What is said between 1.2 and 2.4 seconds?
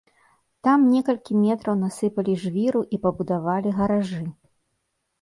метраў насыпалі